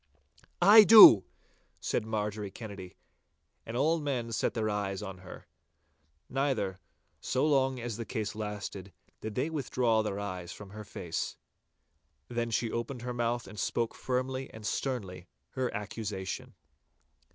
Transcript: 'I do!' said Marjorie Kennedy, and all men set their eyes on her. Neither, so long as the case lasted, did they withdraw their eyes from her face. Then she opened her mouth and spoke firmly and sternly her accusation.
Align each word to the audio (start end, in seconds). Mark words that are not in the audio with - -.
'I 0.63 0.85
do!' 0.85 1.25
said 1.79 2.07
Marjorie 2.07 2.49
Kennedy, 2.49 2.97
and 3.67 3.77
all 3.77 3.99
men 3.99 4.31
set 4.31 4.55
their 4.55 4.67
eyes 4.67 5.03
on 5.03 5.19
her. 5.19 5.45
Neither, 6.27 6.79
so 7.19 7.45
long 7.45 7.79
as 7.79 7.97
the 7.97 8.03
case 8.05 8.33
lasted, 8.33 8.93
did 9.19 9.35
they 9.35 9.51
withdraw 9.51 10.01
their 10.01 10.19
eyes 10.19 10.51
from 10.51 10.71
her 10.71 10.83
face. 10.83 11.37
Then 12.29 12.49
she 12.49 12.71
opened 12.71 13.03
her 13.03 13.13
mouth 13.13 13.45
and 13.45 13.59
spoke 13.59 13.93
firmly 13.93 14.49
and 14.51 14.65
sternly 14.65 15.27
her 15.51 15.71
accusation. 15.71 16.55